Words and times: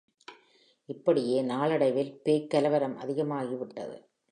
இப்படியே 0.85 1.41
நாளடைவில் 1.41 2.19
பேய்க் 2.23 2.49
கலவரம் 2.49 2.97
அதிகமாகி 2.97 3.55
விட்டது. 3.55 4.11